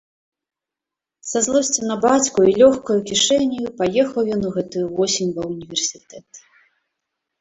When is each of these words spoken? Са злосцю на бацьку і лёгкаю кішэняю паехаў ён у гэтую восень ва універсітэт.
Са 1.31 1.41
злосцю 1.47 1.81
на 1.89 1.97
бацьку 2.07 2.39
і 2.47 2.55
лёгкаю 2.61 2.97
кішэняю 3.11 3.67
паехаў 3.83 4.23
ён 4.37 4.41
у 4.49 4.55
гэтую 4.59 4.85
восень 4.99 5.31
ва 5.37 5.43
універсітэт. 5.53 6.27